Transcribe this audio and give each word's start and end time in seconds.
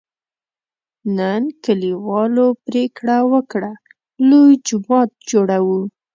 نن 1.17 1.43
کلیوالو 1.63 2.47
پرېکړه 2.65 3.17
وکړه: 3.31 3.71
لوی 4.29 4.53
جومات 4.67 5.09
جوړوو. 5.29 5.81